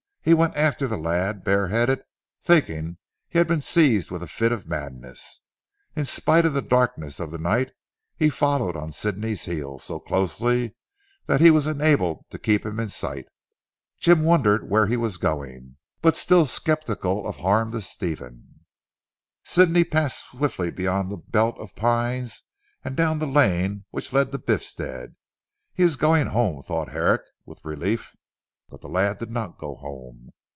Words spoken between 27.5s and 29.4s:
relief. But the lad did